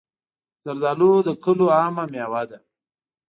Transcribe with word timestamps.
زردالو 0.63 1.11
د 1.27 1.29
کلیو 1.43 1.67
عامه 1.77 2.03
مېوه 2.11 2.43
ده. 2.49 2.57